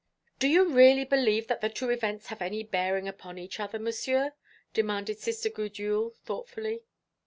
"Do 0.39 0.47
you 0.47 0.67
really 0.73 1.05
believe 1.05 1.45
that 1.45 1.61
the 1.61 1.69
two 1.69 1.91
events 1.91 2.25
have 2.29 2.41
any 2.41 2.63
bearing 2.63 3.07
upon 3.07 3.37
each 3.37 3.59
other, 3.59 3.77
Monsieur?" 3.77 4.33
demanded 4.73 5.19
Sister 5.19 5.47
Gudule 5.51 6.09
thoughtfully. 6.25 6.81